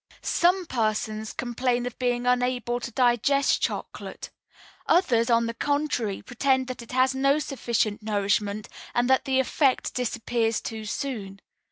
"Some 0.23 0.65
persons 0.65 1.31
complain 1.31 1.85
of 1.85 1.99
being 1.99 2.25
unable 2.25 2.79
to 2.79 2.89
digest 2.89 3.61
chocolate; 3.61 4.31
others, 4.87 5.29
on 5.29 5.45
the 5.45 5.53
contrary, 5.53 6.23
pretend 6.23 6.65
that 6.69 6.81
it 6.81 6.91
has 6.91 7.13
not 7.13 7.43
sufficient 7.43 8.01
nourishment, 8.01 8.67
and 8.95 9.07
that 9.11 9.25
the 9.25 9.39
effect 9.39 9.93
disappears 9.93 10.59
too 10.59 10.85
soon. 10.85 11.39